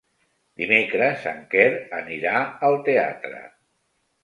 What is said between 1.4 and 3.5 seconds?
Quer anirà al teatre.